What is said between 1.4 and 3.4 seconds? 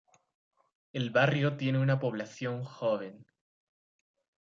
tiene una población joven.